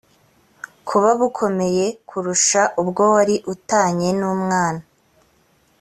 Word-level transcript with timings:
kuba 0.87 1.09
bukomeye 1.19 1.85
kurusha 2.09 2.61
ubwo 2.81 3.03
wari 3.13 3.35
u 3.53 3.55
tanye 3.69 4.09
n 4.19 4.21
umwana 4.33 4.83